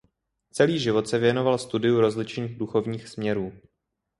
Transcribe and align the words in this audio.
Celý 0.51 0.79
život 0.79 1.07
se 1.07 1.17
věnoval 1.19 1.57
studiu 1.57 2.01
rozličných 2.01 2.57
duchovních 2.57 3.07
směrů. 3.07 3.53